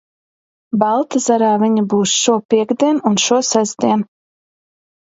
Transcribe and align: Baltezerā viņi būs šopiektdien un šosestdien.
Baltezerā 0.83 1.51
viņi 1.65 1.85
būs 1.93 2.17
šopiektdien 2.23 3.05
un 3.13 3.21
šosestdien. 3.29 4.07